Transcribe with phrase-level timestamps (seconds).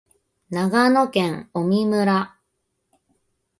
[0.49, 2.35] 長野県麻績村